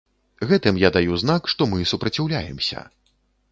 [0.51, 2.79] Гэтым я даю знак, што мы супраціўляемся.